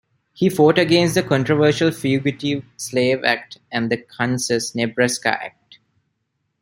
[0.33, 5.77] He fought against the controversial Fugitive Slave Act and the Kansas-Nebraska Act.